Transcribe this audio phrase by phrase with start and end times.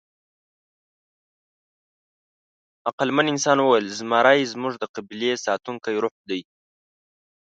[2.87, 6.41] عقلمن انسان وویل: «زمری زموږ د قبیلې ساتونکی روح دی».